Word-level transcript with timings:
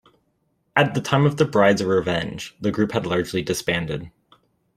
At 0.75 0.95
the 0.95 0.99
time 0.99 1.27
of 1.27 1.37
The 1.37 1.45
Bride's 1.45 1.83
revenge, 1.83 2.55
the 2.59 2.71
group 2.71 2.91
has 2.93 3.05
largely 3.05 3.43
disbanded. 3.43 4.09